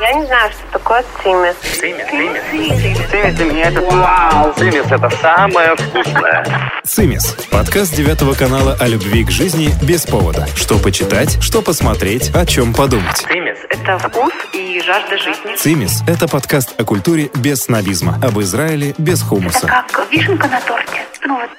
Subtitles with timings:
[0.00, 1.56] Я не знаю, что такое цимис.
[1.78, 3.10] Цимис, цимис.
[3.10, 4.52] Цимис для меня это вау.
[4.54, 6.70] Цимис это самое вкусное.
[6.84, 10.46] «Цимис»– подкаст девятого канала о любви к жизни без повода.
[10.54, 13.16] Что почитать, что посмотреть, о чем подумать.
[13.16, 15.56] Цимис Это вкус и жажда жизни.
[15.56, 19.66] «Цимис»– это подкаст о культуре без снобизма, об Израиле без хумуса.
[19.66, 21.04] Как вишенка на торте.
[21.24, 21.50] Ну вот,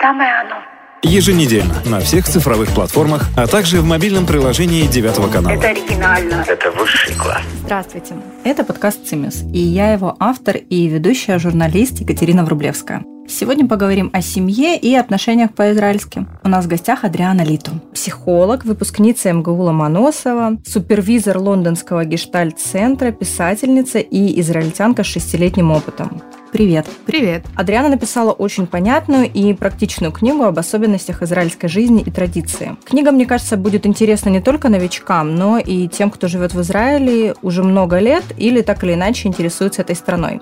[0.00, 0.77] самое оно.
[1.02, 5.54] Еженедельно на всех цифровых платформах, а также в мобильном приложении девятого канала.
[5.54, 6.44] оригинально.
[6.46, 7.42] это высший класс.
[7.62, 8.14] Здравствуйте.
[8.42, 13.04] Это подкаст «Цимис», и я его автор и ведущая журналист Екатерина Врублевская.
[13.28, 16.26] Сегодня поговорим о семье и отношениях по-израильски.
[16.42, 24.40] У нас в гостях Адриана Литу, психолог, выпускница МГУ Ломоносова, супервизор лондонского гештальт-центра, писательница и
[24.40, 26.22] израильтянка с шестилетним опытом.
[26.52, 26.86] Привет.
[27.04, 27.44] Привет.
[27.56, 32.76] Адриана написала очень понятную и практичную книгу об особенностях израильской жизни и традиции.
[32.84, 37.34] Книга, мне кажется, будет интересна не только новичкам, но и тем, кто живет в Израиле
[37.42, 40.40] уже много лет или так или иначе интересуется этой страной.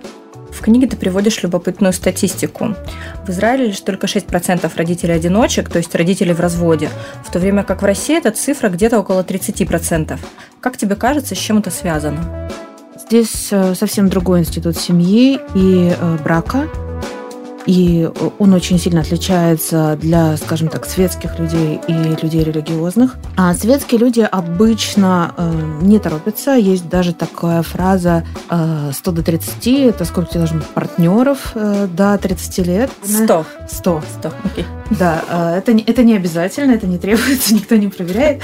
[0.52, 2.76] В книге ты приводишь любопытную статистику.
[3.26, 6.88] В Израиле лишь только 6% родителей-одиночек, то есть родителей в разводе,
[7.24, 10.18] в то время как в России эта цифра где-то около 30%.
[10.60, 12.48] Как тебе кажется, с чем это связано?
[13.08, 16.68] Здесь э, совсем другой институт семьи и э, брака.
[17.64, 23.14] И э, он очень сильно отличается для, скажем так, светских людей и людей религиозных.
[23.36, 26.54] А светские люди обычно э, не торопятся.
[26.56, 29.66] Есть даже такая фраза э, 100 до 30.
[29.66, 32.90] Это сколько тебе должно быть партнеров э, до 30 лет?
[33.04, 33.46] 100.
[33.68, 34.02] 100.
[34.18, 34.64] 100, окей.
[34.90, 38.42] Да, э, это, это не обязательно, это не требуется, никто не проверяет.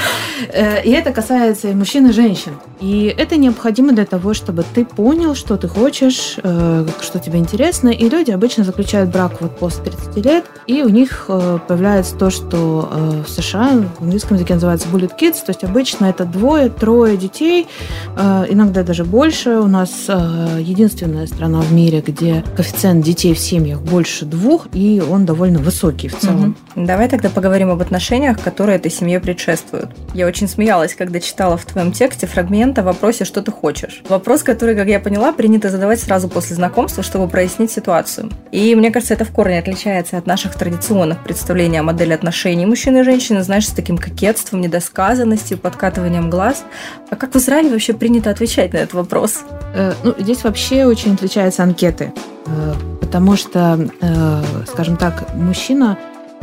[0.52, 2.52] Э, И это касается и мужчин, и женщин.
[2.80, 7.90] И это необходимо для того, чтобы ты понял, что ты хочешь, э, что тебе интересно.
[7.90, 11.26] И люди обычно заключают брак вот после 30 лет, и у них
[11.68, 12.88] появляется то, что
[13.26, 17.66] в США в английском языке называется bullet kids, то есть обычно это двое, трое детей,
[18.16, 19.50] иногда даже больше.
[19.60, 25.24] У нас единственная страна в мире, где коэффициент детей в семьях больше двух, и он
[25.24, 26.31] довольно высокий в целом.
[26.32, 26.56] Мгм.
[26.76, 29.90] Давай тогда поговорим об отношениях, которые этой семье предшествуют.
[30.14, 34.02] Я очень смеялась, когда читала в твоем тексте фрагмент о вопросе «Что ты хочешь?».
[34.08, 38.30] Вопрос, который, как я поняла, принято задавать сразу после знакомства, чтобы прояснить ситуацию.
[38.52, 42.98] И мне кажется, это в корне отличается от наших традиционных представлений о модели отношений мужчины
[42.98, 46.64] и женщины, знаешь, с таким кокетством, недосказанностью, подкатыванием глаз.
[47.10, 49.44] А как в Израиле вообще принято отвечать на этот вопрос?
[49.74, 52.12] Э, Ну, здесь вообще очень отличаются анкеты,
[52.46, 55.96] Э, потому что, э, скажем так, мужчина,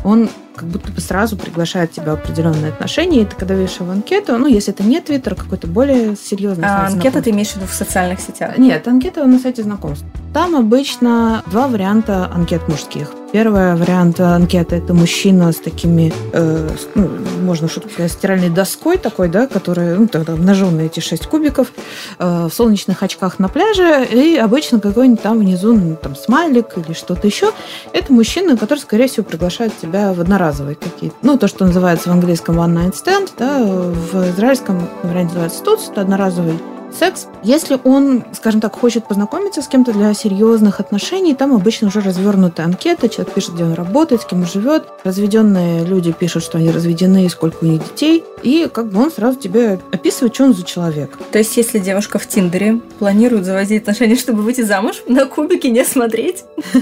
[0.04, 3.92] он как будто бы сразу приглашает тебя в определенные отношения, и ты когда видишь его
[3.92, 7.56] анкету, ну, если это не Твиттер, какой-то более серьезный А сайт анкета ты имеешь в
[7.56, 8.58] виду в социальных сетях?
[8.58, 10.06] Нет, анкета на сайте знакомств.
[10.34, 13.10] Там обычно два варианта анкет мужских.
[13.32, 17.08] Первый вариант анкеты это мужчина с такими, э, с- ну,
[17.44, 21.72] можно шутку сказать, стиральной доской такой, да, которая, ну, тогда обнаженные эти шесть кубиков,
[22.18, 26.94] э, в солнечных очках на пляже, и обычно какой-нибудь там внизу, ну, там, смайлик или
[26.94, 27.52] что-то еще.
[27.94, 32.14] Это мужчина, который, скорее всего, приглашает тебя в одноразовые какие-то, ну, то, что называется в
[32.14, 36.58] английском one night stand, да, в израильском варианте называется тут, это одноразовый
[36.94, 37.28] секс.
[37.44, 42.66] Если он, скажем так, хочет познакомиться с кем-то для серьезных отношений, там обычно уже развернутая
[42.66, 44.88] анкета, человек пишет, где он работает, с кем он живет.
[45.04, 48.24] Разведенные люди пишут, что они разведены и сколько у них детей.
[48.44, 51.18] И как бы он сразу тебе описывает, что он за человек.
[51.32, 55.86] То есть, если девушка в Тиндере планирует заводить отношения, чтобы выйти замуж, на кубики не
[55.86, 56.44] смотреть?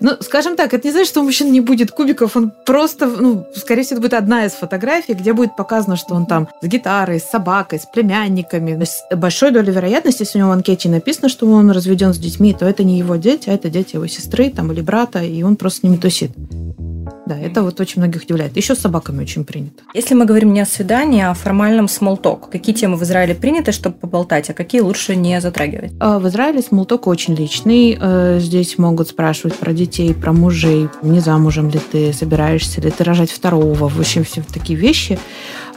[0.00, 3.46] Ну, скажем так, это не значит, что у мужчин не будет кубиков, он просто, ну,
[3.56, 7.18] скорее всего, это будет одна из фотографий, где будет показано, что он там с гитарой,
[7.18, 8.74] с собакой, с племянниками.
[8.74, 8.80] То
[9.14, 12.66] большой долей вероятности, если у него в анкете написано, что он разведен с детьми, то
[12.66, 15.80] это не его дети, а это дети его сестры там, или брата, и он просто
[15.80, 16.32] с ними тусит.
[17.30, 18.56] Да, это вот очень многих удивляет.
[18.56, 19.84] Еще с собаками очень принято.
[19.94, 23.70] Если мы говорим не о свидании, а о формальном смолток, какие темы в Израиле приняты,
[23.70, 25.92] чтобы поболтать, а какие лучше не затрагивать?
[26.00, 27.96] А В Израиле смолток очень личный.
[28.00, 33.04] Э, Здесь могут спрашивать про детей, про мужей, не замужем ли ты, собираешься ли ты
[33.04, 33.88] рожать второго.
[33.88, 35.16] В общем, все такие вещи.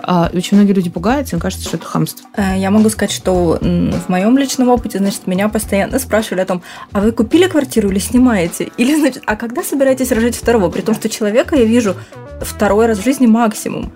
[0.05, 2.27] А, Очень многие люди пугаются, им кажется, что это хамство.
[2.35, 6.61] Э, Я могу сказать, что в моем личном опыте, значит, меня постоянно спрашивали о том,
[6.91, 8.65] а вы купили квартиру или снимаете?
[8.77, 10.69] Или, значит, а когда собираетесь рожать второго?
[10.69, 11.95] При том, что человека я вижу
[12.41, 13.91] второй раз в жизни максимум.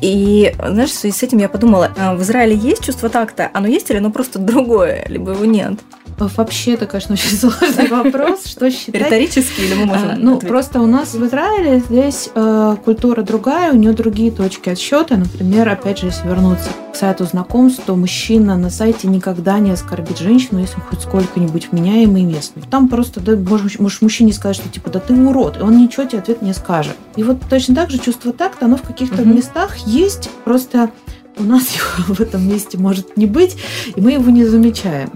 [0.00, 3.50] И, знаешь, в связи с этим я подумала, а в Израиле есть чувство такта?
[3.52, 5.74] Оно есть или оно просто другое, либо его нет?
[6.18, 8.44] Вообще, это, конечно, очень сложный вопрос.
[8.44, 8.94] Что считать?
[9.02, 10.48] Риторически или мы можем А, Ну, ответить?
[10.48, 15.16] просто у нас в Израиле здесь э, культура другая, у нее другие точки отсчета.
[15.16, 20.60] Например, опять же, если вернуться сайту знакомств, то мужчина на сайте никогда не оскорбит женщину,
[20.60, 22.62] если он хоть сколько-нибудь вменяемый и местный.
[22.70, 26.04] Там просто да, можешь, можешь мужчине сказать, что типа, да ты урод, и он ничего
[26.04, 26.96] тебе ответ не скажет.
[27.16, 29.36] И вот точно так же чувство такта, оно в каких-то Мгм.
[29.36, 30.90] местах есть, просто
[31.38, 31.62] у нас
[31.98, 33.56] его в этом месте может не быть,
[33.94, 35.10] и мы его не замечаем.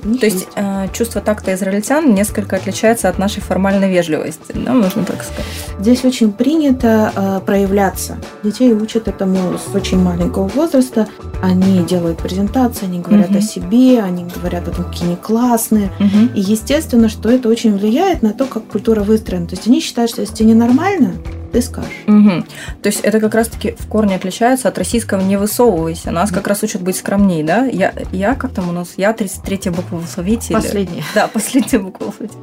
[0.00, 5.22] То есть э, чувство такта израильтян несколько отличается от нашей формальной вежливости, да, можно так
[5.22, 5.44] сказать.
[5.78, 8.16] Здесь очень принято э, проявляться.
[8.42, 11.06] Детей учат этому с очень маленького возраста.
[11.42, 13.38] Они делают презентации, они говорят Мгм.
[13.38, 15.90] о себе, они говорят о том, какие они классные.
[15.98, 16.30] Мгм.
[16.34, 19.46] И естественно, что это очень влияет на то, как культура выстроена.
[19.46, 21.14] То есть они считают, что если тебе ненормально,
[21.52, 21.90] ты скажешь.
[22.06, 22.44] Мгм.
[22.82, 26.10] То есть это как раз-таки в корне отличается от российского «не высовывайся».
[26.10, 27.64] Нас как раз учат быть скромней, да?
[27.66, 28.94] Я, я как там у нас?
[28.96, 30.54] Я 33 буква в алфавите.
[30.54, 31.02] или- Последнее.
[31.14, 32.34] Да, последняя буква в алфавите.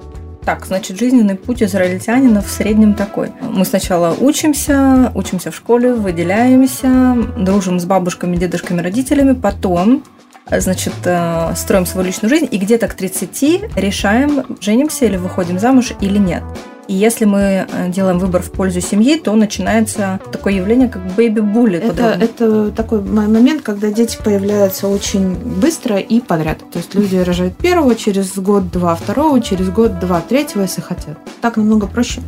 [0.46, 3.32] Так, значит, жизненный путь израильтянина в среднем такой.
[3.42, 10.04] Мы сначала учимся, учимся в школе, выделяемся, дружим с бабушками, дедушками, родителями, потом
[10.50, 15.92] значит, э, строим свою личную жизнь, и где-то к 30 решаем, женимся или выходим замуж
[16.00, 16.44] или нет.
[16.88, 21.78] И если мы э, делаем выбор в пользу семьи, то начинается такое явление, как бэйби-булли.
[21.80, 26.60] Это, это такой момент, когда дети появляются очень быстро и подряд.
[26.72, 31.18] То есть люди рожают первого, через год-два второго, через год-два третьего, если хотят.
[31.42, 32.22] Так намного проще.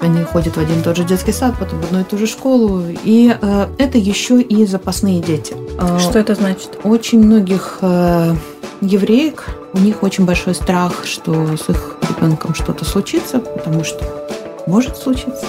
[0.00, 2.26] Они ходят в один и тот же детский сад, потом в одну и ту же
[2.26, 2.82] школу.
[3.04, 5.54] И э, это еще и запасные дети.
[5.80, 6.78] Э, Что это значит?
[6.84, 8.34] очень многих э,
[8.82, 9.44] евреек,
[9.74, 14.04] у них очень большой страх, что с их ребенком что-то случится, потому что
[14.66, 15.46] может случиться.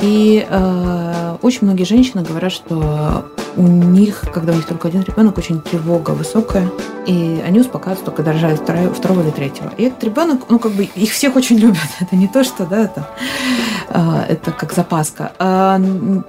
[0.00, 3.24] И э, очень многие женщины говорят, что
[3.56, 6.70] у них, когда у них только один ребенок, очень тревога высокая,
[7.06, 9.72] и они успокаиваются только рожают второго, второго или третьего.
[9.76, 11.88] И этот ребенок, ну как бы их всех очень любят.
[12.00, 13.08] Это не то, что, да, это,
[13.90, 15.32] это как запаска.
[15.38, 15.80] А,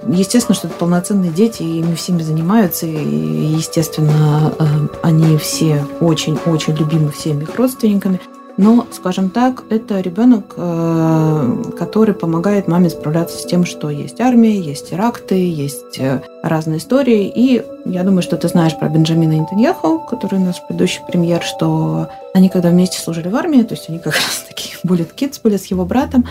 [0.06, 4.64] естественно, что это полноценные дети, и ими всеми занимаются, и, естественно, э,
[5.02, 8.20] они все очень-очень любимы всеми их родственниками.
[8.60, 14.60] Но, скажем так, это ребенок, э, который помогает маме справляться с тем, что есть армия,
[14.60, 17.32] есть теракты, есть э, разные истории.
[17.34, 22.50] И я думаю, что ты знаешь про Бенджамина Нетаньяху, который наш предыдущий премьер, что они
[22.50, 25.64] когда вместе служили в армии, то есть они как раз такие Bullet Kids были с
[25.66, 26.26] его братом,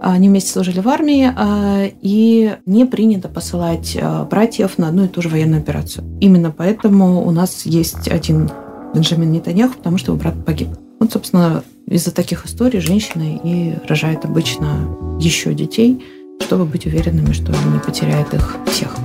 [0.00, 3.98] они вместе служили в армии, э, и не принято посылать
[4.30, 6.06] братьев на одну и ту же военную операцию.
[6.22, 8.50] Именно поэтому у нас есть один
[8.94, 10.68] Бенджамин Нетаньяху, потому что его брат погиб.
[10.98, 14.88] Вот, собственно, из-за таких историй женщины и рожают обычно
[15.20, 16.04] еще детей,
[16.40, 18.96] чтобы быть уверенными, что они не потеряют их всех.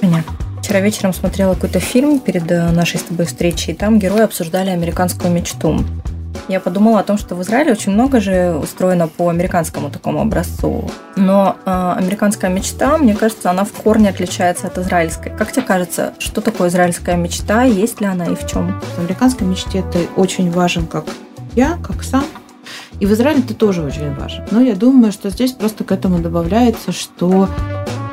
[0.00, 0.32] Понятно.
[0.62, 4.70] Вчера вечером смотрела какой-то фильм перед э, нашей с тобой встречей, и там герои обсуждали
[4.70, 5.84] американскую мечту.
[6.48, 10.90] Я подумала о том, что в Израиле очень много же устроено по американскому такому образцу.
[11.16, 15.32] Но э, американская мечта, мне кажется, она в корне отличается от израильской.
[15.36, 18.80] Как тебе кажется, что такое израильская мечта, есть ли она и в чем?
[18.96, 21.04] В американской мечте ты очень важен как
[21.54, 22.24] я, как сам.
[23.00, 24.44] И в Израиле ты тоже очень важен.
[24.50, 27.48] Но я думаю, что здесь просто к этому добавляется, что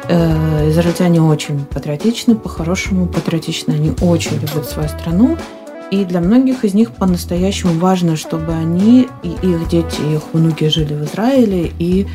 [0.08, 5.38] э, израильтяне очень патриотичны, по-хорошему патриотичны, они очень любят свою страну.
[5.92, 10.68] И для многих из них по-настоящему важно, чтобы они и их дети, и их внуки
[10.68, 12.06] жили в Израиле и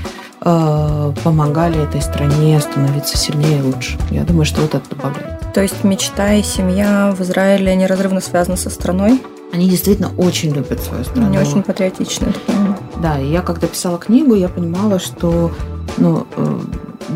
[0.41, 3.99] э, помогали этой стране становиться сильнее и лучше.
[4.11, 5.53] Я думаю, что вот это добавляет.
[5.53, 9.21] То есть мечта и семья в Израиле неразрывно связаны со страной?
[9.53, 11.27] Они действительно очень любят свою страну.
[11.27, 12.79] Они очень патриотичны, это.
[13.00, 15.53] Да, и я когда писала книгу, я понимала, что
[15.97, 16.61] ну, э,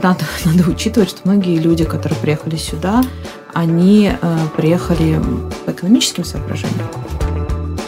[0.02, 3.02] надо, надо учитывать, что многие люди, которые приехали сюда,
[3.54, 5.20] они э, приехали
[5.78, 6.88] экономическим соображениям.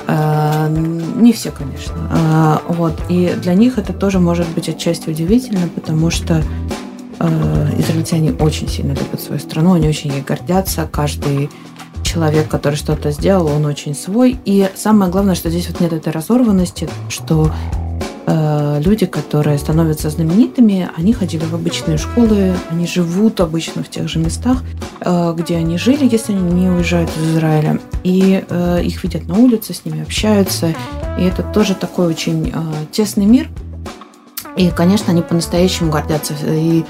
[0.06, 0.68] Э,
[1.16, 1.94] не все, конечно.
[2.10, 2.94] Э, вот.
[3.08, 6.42] И для них это тоже может быть отчасти удивительно, потому что
[7.18, 10.88] э, израильтяне очень сильно любят свою страну, они очень ей гордятся.
[10.90, 11.50] Каждый
[12.02, 14.38] человек, который что-то сделал, он очень свой.
[14.44, 17.52] И самое главное, что здесь вот нет этой разорванности, что
[18.80, 24.18] люди, которые становятся знаменитыми, они ходили в обычные школы, они живут обычно в тех же
[24.18, 24.62] местах,
[25.00, 27.80] э, где они жили, если они не уезжают из Израиля.
[28.04, 30.74] И э, их видят на улице, с ними общаются.
[31.18, 32.58] И это тоже такой очень э,
[32.92, 33.48] тесный мир.
[34.56, 36.34] И, конечно, они по-настоящему гордятся.
[36.46, 36.84] И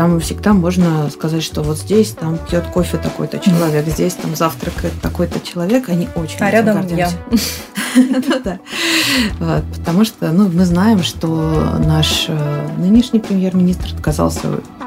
[0.00, 4.94] там всегда можно сказать, что вот здесь там пьет кофе такой-то человек, здесь там завтракает
[5.02, 6.86] такой-то человек, они очень А рядом.
[6.88, 8.58] Ну-да.
[9.40, 14.46] Вот, Потому что ну, мы знаем, что наш э, нынешний премьер-министр отказался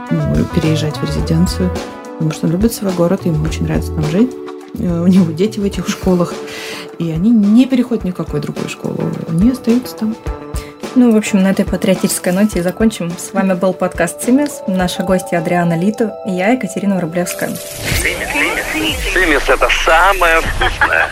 [0.10, 1.70] ну, переезжать в резиденцию,
[2.14, 4.32] потому что он любит свой город, ему очень нравится там жить.
[4.80, 6.34] Э, У него дети в этих школах,
[6.98, 8.98] и они не переходят ни в какую другую школу,
[9.30, 10.16] они остаются там.
[10.96, 13.10] Ну, в общем, на этой патриотической ноте и закончим.
[13.18, 14.62] С вами был подкаст «Цимис».
[14.68, 17.54] Наша гостья Адриана Литу и я, Екатерина цимис.
[19.12, 21.10] Цимис– это самое вкусное.